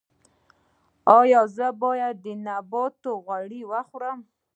[1.19, 4.19] ایا زه باید د نباتي غوړي وخورم؟